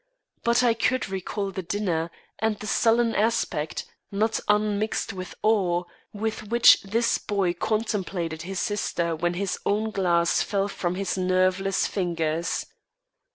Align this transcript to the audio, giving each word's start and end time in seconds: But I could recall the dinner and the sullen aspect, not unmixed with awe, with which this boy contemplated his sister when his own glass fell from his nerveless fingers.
But 0.43 0.63
I 0.63 0.73
could 0.73 1.09
recall 1.09 1.51
the 1.51 1.61
dinner 1.61 2.09
and 2.39 2.57
the 2.57 2.65
sullen 2.65 3.13
aspect, 3.13 3.85
not 4.11 4.39
unmixed 4.47 5.13
with 5.13 5.35
awe, 5.43 5.83
with 6.11 6.47
which 6.47 6.81
this 6.81 7.19
boy 7.19 7.53
contemplated 7.53 8.41
his 8.41 8.59
sister 8.59 9.15
when 9.15 9.35
his 9.35 9.59
own 9.63 9.91
glass 9.91 10.41
fell 10.41 10.67
from 10.69 10.95
his 10.95 11.19
nerveless 11.19 11.85
fingers. 11.85 12.65